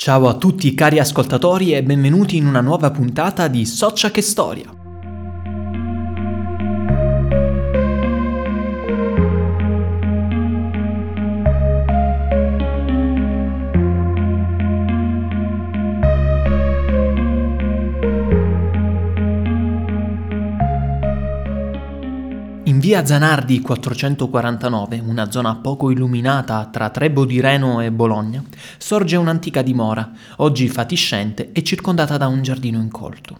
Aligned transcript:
Ciao 0.00 0.28
a 0.28 0.34
tutti 0.34 0.72
cari 0.72 0.98
ascoltatori 0.98 1.74
e 1.74 1.82
benvenuti 1.82 2.38
in 2.38 2.46
una 2.46 2.62
nuova 2.62 2.90
puntata 2.90 3.48
di 3.48 3.66
Soccia 3.66 4.10
che 4.10 4.22
Storia. 4.22 4.79
Via 22.90 23.06
Zanardi 23.06 23.60
449, 23.60 25.00
una 25.06 25.30
zona 25.30 25.54
poco 25.54 25.92
illuminata 25.92 26.66
tra 26.72 26.90
Trebo 26.90 27.24
di 27.24 27.40
Reno 27.40 27.80
e 27.80 27.92
Bologna, 27.92 28.42
sorge 28.78 29.14
un'antica 29.14 29.62
dimora, 29.62 30.10
oggi 30.38 30.66
fatiscente 30.66 31.52
e 31.52 31.62
circondata 31.62 32.16
da 32.16 32.26
un 32.26 32.42
giardino 32.42 32.80
incolto. 32.80 33.38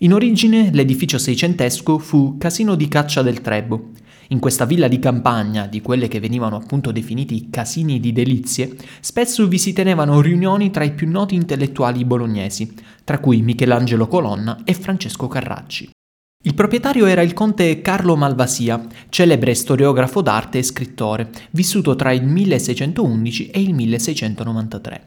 In 0.00 0.12
origine 0.12 0.70
l'edificio 0.72 1.16
seicentesco 1.18 1.96
fu 1.98 2.36
casino 2.38 2.74
di 2.74 2.88
caccia 2.88 3.22
del 3.22 3.40
Trebo. 3.40 3.90
In 4.30 4.40
questa 4.40 4.64
villa 4.64 4.88
di 4.88 4.98
campagna, 4.98 5.68
di 5.68 5.80
quelle 5.80 6.08
che 6.08 6.18
venivano 6.18 6.56
appunto 6.56 6.90
definiti 6.90 7.50
casini 7.50 8.00
di 8.00 8.12
delizie, 8.12 8.74
spesso 8.98 9.46
vi 9.46 9.58
si 9.58 9.72
tenevano 9.72 10.20
riunioni 10.20 10.72
tra 10.72 10.82
i 10.82 10.90
più 10.92 11.08
noti 11.08 11.36
intellettuali 11.36 12.04
bolognesi, 12.04 12.74
tra 13.04 13.20
cui 13.20 13.42
Michelangelo 13.42 14.08
Colonna 14.08 14.62
e 14.64 14.74
Francesco 14.74 15.28
Carracci. 15.28 15.88
Il 16.44 16.54
proprietario 16.54 17.06
era 17.06 17.22
il 17.22 17.34
conte 17.34 17.80
Carlo 17.82 18.16
Malvasia, 18.16 18.84
celebre 19.10 19.54
storiografo 19.54 20.22
d'arte 20.22 20.58
e 20.58 20.64
scrittore, 20.64 21.30
vissuto 21.52 21.94
tra 21.94 22.10
il 22.10 22.24
1611 22.24 23.50
e 23.50 23.60
il 23.60 23.72
1693. 23.72 25.04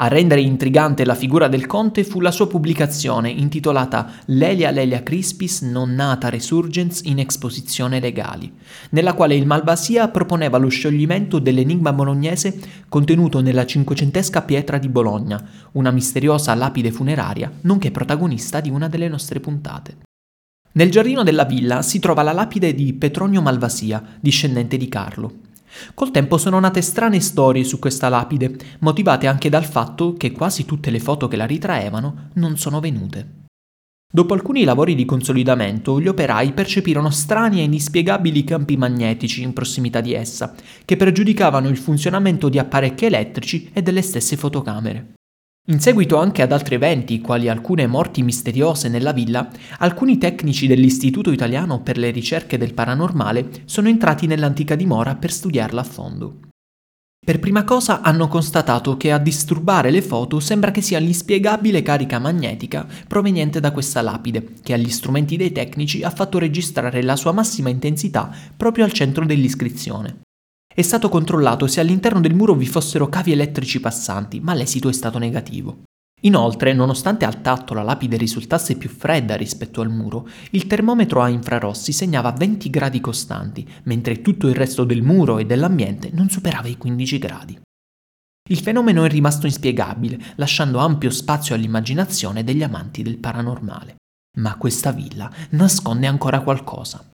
A 0.00 0.08
rendere 0.08 0.40
intrigante 0.40 1.04
la 1.04 1.14
figura 1.14 1.46
del 1.46 1.66
conte 1.66 2.02
fu 2.02 2.20
la 2.20 2.32
sua 2.32 2.48
pubblicazione 2.48 3.30
intitolata 3.30 4.10
Lelia 4.26 4.72
Lelia 4.72 5.04
Crispis 5.04 5.62
non 5.62 5.94
nata 5.94 6.28
resurgens 6.28 7.02
in 7.04 7.20
exposizione 7.20 8.00
legali, 8.00 8.52
nella 8.90 9.14
quale 9.14 9.36
il 9.36 9.46
Malvasia 9.46 10.08
proponeva 10.08 10.58
lo 10.58 10.68
scioglimento 10.68 11.38
dell'enigma 11.38 11.92
bolognese 11.92 12.58
contenuto 12.88 13.40
nella 13.40 13.64
cinquecentesca 13.64 14.42
pietra 14.42 14.78
di 14.78 14.88
Bologna, 14.88 15.40
una 15.72 15.92
misteriosa 15.92 16.52
lapide 16.56 16.90
funeraria, 16.90 17.48
nonché 17.60 17.92
protagonista 17.92 18.60
di 18.60 18.70
una 18.70 18.88
delle 18.88 19.08
nostre 19.08 19.38
puntate. 19.38 20.06
Nel 20.72 20.90
giardino 20.90 21.22
della 21.22 21.44
villa 21.44 21.82
si 21.82 21.98
trova 21.98 22.22
la 22.22 22.32
lapide 22.32 22.74
di 22.74 22.92
Petronio 22.92 23.42
Malvasia, 23.42 24.02
discendente 24.20 24.76
di 24.76 24.88
Carlo. 24.88 25.46
Col 25.94 26.10
tempo 26.10 26.38
sono 26.38 26.60
nate 26.60 26.82
strane 26.82 27.20
storie 27.20 27.64
su 27.64 27.78
questa 27.78 28.08
lapide, 28.08 28.56
motivate 28.80 29.26
anche 29.26 29.48
dal 29.48 29.64
fatto 29.64 30.14
che 30.14 30.32
quasi 30.32 30.64
tutte 30.64 30.90
le 30.90 31.00
foto 31.00 31.28
che 31.28 31.36
la 31.36 31.46
ritraevano 31.46 32.30
non 32.34 32.56
sono 32.56 32.80
venute. 32.80 33.36
Dopo 34.10 34.32
alcuni 34.32 34.64
lavori 34.64 34.94
di 34.94 35.04
consolidamento, 35.04 36.00
gli 36.00 36.08
operai 36.08 36.52
percepirono 36.52 37.10
strani 37.10 37.60
e 37.60 37.64
inspiegabili 37.64 38.42
campi 38.42 38.76
magnetici 38.78 39.42
in 39.42 39.52
prossimità 39.52 40.00
di 40.00 40.14
essa, 40.14 40.54
che 40.84 40.96
pregiudicavano 40.96 41.68
il 41.68 41.76
funzionamento 41.76 42.48
di 42.48 42.58
apparecchi 42.58 43.04
elettrici 43.04 43.70
e 43.72 43.82
delle 43.82 44.00
stesse 44.00 44.36
fotocamere. 44.36 45.17
In 45.70 45.80
seguito 45.80 46.16
anche 46.16 46.40
ad 46.40 46.52
altri 46.52 46.76
eventi, 46.76 47.20
quali 47.20 47.46
alcune 47.46 47.86
morti 47.86 48.22
misteriose 48.22 48.88
nella 48.88 49.12
villa, 49.12 49.50
alcuni 49.80 50.16
tecnici 50.16 50.66
dell'Istituto 50.66 51.30
Italiano 51.30 51.82
per 51.82 51.98
le 51.98 52.10
ricerche 52.10 52.56
del 52.56 52.72
paranormale 52.72 53.50
sono 53.66 53.88
entrati 53.88 54.26
nell'antica 54.26 54.74
dimora 54.76 55.14
per 55.16 55.30
studiarla 55.30 55.82
a 55.82 55.84
fondo. 55.84 56.40
Per 57.22 57.38
prima 57.38 57.64
cosa 57.64 58.00
hanno 58.00 58.28
constatato 58.28 58.96
che 58.96 59.12
a 59.12 59.18
disturbare 59.18 59.90
le 59.90 60.00
foto 60.00 60.40
sembra 60.40 60.70
che 60.70 60.80
sia 60.80 60.98
l'inspiegabile 60.98 61.82
carica 61.82 62.18
magnetica 62.18 62.86
proveniente 63.06 63.60
da 63.60 63.70
questa 63.70 64.00
lapide, 64.00 64.54
che 64.62 64.72
agli 64.72 64.88
strumenti 64.88 65.36
dei 65.36 65.52
tecnici 65.52 66.02
ha 66.02 66.08
fatto 66.08 66.38
registrare 66.38 67.02
la 67.02 67.16
sua 67.16 67.32
massima 67.32 67.68
intensità 67.68 68.34
proprio 68.56 68.86
al 68.86 68.92
centro 68.92 69.26
dell'iscrizione. 69.26 70.20
È 70.74 70.82
stato 70.82 71.08
controllato 71.08 71.66
se 71.66 71.80
all'interno 71.80 72.20
del 72.20 72.34
muro 72.34 72.54
vi 72.54 72.66
fossero 72.66 73.08
cavi 73.08 73.32
elettrici 73.32 73.80
passanti, 73.80 74.40
ma 74.40 74.54
l'esito 74.54 74.88
è 74.88 74.92
stato 74.92 75.18
negativo. 75.18 75.82
Inoltre, 76.22 76.72
nonostante 76.72 77.24
al 77.24 77.42
tatto 77.42 77.74
la 77.74 77.82
lapide 77.82 78.16
risultasse 78.16 78.76
più 78.76 78.88
fredda 78.88 79.36
rispetto 79.36 79.80
al 79.80 79.90
muro, 79.90 80.28
il 80.50 80.66
termometro 80.66 81.22
a 81.22 81.28
infrarossi 81.28 81.92
segnava 81.92 82.32
20 82.32 82.70
gradi 82.70 83.00
costanti, 83.00 83.68
mentre 83.84 84.20
tutto 84.20 84.48
il 84.48 84.54
resto 84.54 84.84
del 84.84 85.02
muro 85.02 85.38
e 85.38 85.46
dell'ambiente 85.46 86.10
non 86.12 86.28
superava 86.28 86.68
i 86.68 86.76
15 86.76 87.18
gradi. 87.18 87.60
Il 88.50 88.58
fenomeno 88.58 89.04
è 89.04 89.08
rimasto 89.08 89.46
inspiegabile, 89.46 90.18
lasciando 90.36 90.78
ampio 90.78 91.10
spazio 91.10 91.54
all'immaginazione 91.54 92.42
degli 92.42 92.62
amanti 92.62 93.02
del 93.02 93.18
paranormale. 93.18 93.96
Ma 94.38 94.56
questa 94.56 94.90
villa 94.90 95.30
nasconde 95.50 96.06
ancora 96.06 96.40
qualcosa. 96.40 97.10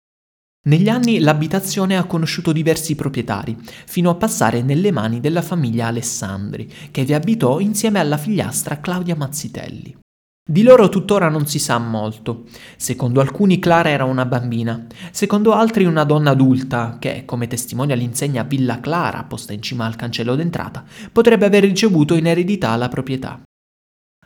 Negli 0.66 0.88
anni 0.88 1.18
l'abitazione 1.18 1.98
ha 1.98 2.04
conosciuto 2.04 2.50
diversi 2.50 2.94
proprietari, 2.94 3.54
fino 3.84 4.08
a 4.08 4.14
passare 4.14 4.62
nelle 4.62 4.92
mani 4.92 5.20
della 5.20 5.42
famiglia 5.42 5.88
Alessandri, 5.88 6.72
che 6.90 7.04
vi 7.04 7.12
abitò 7.12 7.60
insieme 7.60 7.98
alla 7.98 8.16
figliastra 8.16 8.80
Claudia 8.80 9.14
Mazzitelli. 9.14 9.94
Di 10.42 10.62
loro 10.62 10.88
tuttora 10.88 11.28
non 11.28 11.46
si 11.46 11.58
sa 11.58 11.76
molto. 11.76 12.44
Secondo 12.76 13.20
alcuni 13.20 13.58
Clara 13.58 13.90
era 13.90 14.04
una 14.04 14.24
bambina, 14.24 14.86
secondo 15.10 15.52
altri 15.52 15.84
una 15.84 16.04
donna 16.04 16.30
adulta 16.30 16.96
che, 16.98 17.24
come 17.26 17.46
testimonia 17.46 17.94
l'insegna 17.94 18.42
Villa 18.42 18.80
Clara 18.80 19.24
posta 19.24 19.52
in 19.52 19.60
cima 19.60 19.84
al 19.84 19.96
cancello 19.96 20.34
d'entrata, 20.34 20.82
potrebbe 21.12 21.44
aver 21.44 21.64
ricevuto 21.64 22.14
in 22.14 22.26
eredità 22.26 22.74
la 22.76 22.88
proprietà. 22.88 23.42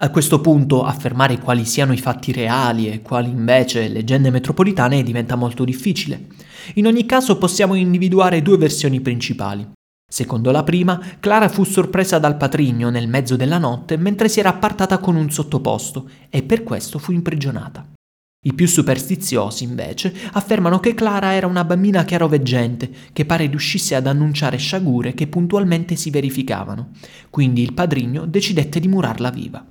A 0.00 0.10
questo 0.10 0.41
punto 0.41 0.84
affermare 0.84 1.41
quali 1.41 1.64
siano 1.64 1.92
i 1.92 1.98
fatti 1.98 2.31
reali 2.31 2.88
e 2.88 3.03
quali 3.03 3.31
invece 3.31 3.88
leggende 3.88 4.31
metropolitane 4.31 5.03
diventa 5.03 5.34
molto 5.34 5.64
difficile. 5.64 6.26
In 6.75 6.86
ogni 6.86 7.04
caso 7.04 7.36
possiamo 7.36 7.75
individuare 7.75 8.41
due 8.41 8.59
versioni 8.59 9.00
principali. 9.00 9.69
Secondo 10.09 10.53
la 10.53 10.62
prima, 10.62 11.00
Clara 11.19 11.48
fu 11.48 11.64
sorpresa 11.64 12.20
dal 12.20 12.36
patrigno 12.36 12.91
nel 12.91 13.09
mezzo 13.09 13.34
della 13.34 13.59
notte 13.59 13.97
mentre 13.97 14.28
si 14.28 14.38
era 14.38 14.50
appartata 14.50 14.98
con 14.98 15.16
un 15.16 15.32
sottoposto 15.32 16.09
e 16.30 16.44
per 16.44 16.62
questo 16.62 17.00
fu 17.00 17.10
imprigionata. 17.10 17.84
I 18.47 18.54
più 18.54 18.69
superstiziosi, 18.69 19.65
invece, 19.65 20.15
affermano 20.30 20.78
che 20.78 20.94
Clara 20.94 21.34
era 21.34 21.48
una 21.48 21.65
bambina 21.65 22.04
chiaroveggente 22.04 22.88
che 23.12 23.26
pare 23.26 23.47
riuscisse 23.47 23.97
ad 23.97 24.06
annunciare 24.06 24.59
sciagure 24.59 25.12
che 25.12 25.26
puntualmente 25.26 25.97
si 25.97 26.10
verificavano, 26.10 26.91
quindi 27.30 27.62
il 27.62 27.75
padrigno 27.75 28.26
decidette 28.26 28.78
di 28.78 28.86
murarla 28.86 29.30
viva. 29.30 29.66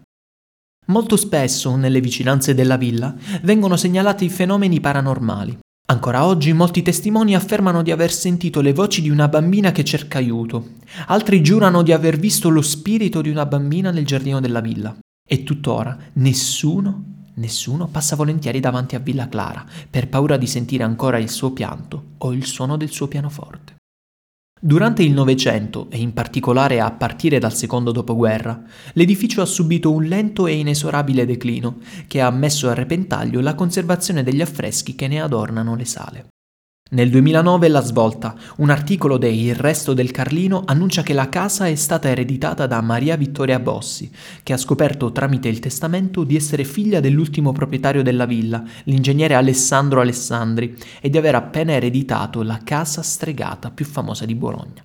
Molto 0.88 1.18
spesso, 1.18 1.76
nelle 1.76 2.00
vicinanze 2.00 2.54
della 2.54 2.78
villa, 2.78 3.14
vengono 3.42 3.76
segnalati 3.76 4.30
fenomeni 4.30 4.80
paranormali. 4.80 5.58
Ancora 5.90 6.26
oggi 6.26 6.54
molti 6.54 6.82
testimoni 6.82 7.36
affermano 7.36 7.82
di 7.82 7.92
aver 7.92 8.12
sentito 8.12 8.62
le 8.62 8.74
voci 8.74 9.02
di 9.02 9.10
una 9.10 9.28
bambina 9.28 9.72
che 9.72 9.84
cerca 9.84 10.18
aiuto, 10.18 10.76
altri 11.08 11.42
giurano 11.42 11.82
di 11.82 11.92
aver 11.92 12.18
visto 12.18 12.50
lo 12.50 12.62
spirito 12.62 13.22
di 13.22 13.30
una 13.30 13.46
bambina 13.46 13.92
nel 13.92 14.06
giardino 14.06 14.40
della 14.40 14.62
villa. 14.62 14.98
E 15.26 15.44
tuttora 15.44 15.98
nessuno, 16.14 17.04
nessuno 17.36 17.88
passa 17.88 18.16
volentieri 18.16 18.60
davanti 18.62 18.96
a 18.96 19.00
Villa 19.00 19.28
Clara 19.28 19.66
per 19.90 20.08
paura 20.08 20.38
di 20.38 20.48
sentire 20.48 20.84
ancora 20.84 21.18
il 21.18 21.30
suo 21.30 21.52
pianto 21.52 22.12
o 22.20 22.32
il 22.32 22.46
suono 22.46 22.78
del 22.78 22.90
suo 22.92 23.08
pianoforte. 23.08 23.77
Durante 24.60 25.04
il 25.04 25.14
Novecento, 25.14 25.88
e 25.92 26.00
in 26.00 26.14
particolare 26.14 26.80
a 26.80 26.90
partire 26.92 27.38
dal 27.38 27.54
secondo 27.54 27.92
dopoguerra, 27.92 28.60
l'edificio 28.94 29.42
ha 29.42 29.46
subito 29.46 29.92
un 29.92 30.04
lento 30.04 30.48
e 30.48 30.54
inesorabile 30.54 31.28
declino 31.28 31.78
che 32.08 32.22
ha 32.22 32.32
messo 32.32 32.68
a 32.68 32.74
repentaglio 32.74 33.40
la 33.40 33.54
conservazione 33.54 34.24
degli 34.24 34.42
affreschi 34.42 34.96
che 34.96 35.08
ne 35.08 35.22
adornano 35.22 35.76
le 35.76 35.86
sale. 35.86 36.28
Nel 36.90 37.10
2009 37.10 37.68
la 37.68 37.82
svolta, 37.82 38.34
un 38.58 38.70
articolo 38.70 39.18
de 39.18 39.28
Il 39.28 39.56
Resto 39.56 39.94
del 39.94 40.12
Carlino 40.12 40.64
annuncia 40.66 41.04
che 41.04 41.12
la 41.12 41.28
casa 41.28 41.68
è 41.68 41.76
stata 41.76 42.08
ereditata 42.08 42.66
da 42.66 42.80
Maria 42.80 43.18
Vittoria 43.18 43.60
Bossi, 43.60 44.10
che 44.42 44.54
ha 44.54 44.58
scoperto 44.58 45.12
tramite 45.12 45.50
il 45.50 45.60
testamento 45.60 46.24
di 46.24 46.38
essere 46.38 46.64
figlia 46.64 47.02
dell'ultimo 47.02 47.52
proprietario 47.52 48.04
della 48.04 48.26
villa, 48.26 48.64
l'ingegnere 48.86 49.34
Alessandro 49.34 50.00
Alessandri, 50.00 50.78
e 51.02 51.10
di 51.10 51.18
aver 51.18 51.36
appena 51.36 51.74
ereditato 51.74 52.42
la 52.42 52.62
casa 52.64 53.02
stregata 53.02 53.70
più 53.70 53.84
famosa 53.84 54.26
di 54.26 54.36
Bologna. 54.36 54.82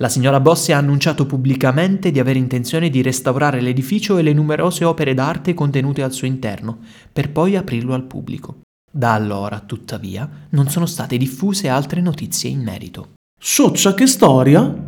La 0.00 0.08
signora 0.08 0.40
Bossi 0.40 0.72
ha 0.72 0.78
annunciato 0.78 1.26
pubblicamente 1.26 2.10
di 2.10 2.18
avere 2.18 2.38
intenzione 2.38 2.88
di 2.88 3.02
restaurare 3.02 3.60
l'edificio 3.60 4.16
e 4.16 4.22
le 4.22 4.32
numerose 4.32 4.86
opere 4.86 5.12
d'arte 5.12 5.52
contenute 5.52 6.02
al 6.02 6.12
suo 6.12 6.26
interno, 6.26 6.78
per 7.12 7.30
poi 7.30 7.56
aprirlo 7.56 7.92
al 7.92 8.04
pubblico. 8.04 8.60
Da 8.94 9.14
allora, 9.14 9.60
tuttavia, 9.60 10.28
non 10.50 10.68
sono 10.68 10.84
state 10.84 11.16
diffuse 11.16 11.70
altre 11.70 12.02
notizie 12.02 12.50
in 12.50 12.60
merito. 12.60 13.12
Scioccia 13.40 13.94
che 13.94 14.06
storia? 14.06 14.81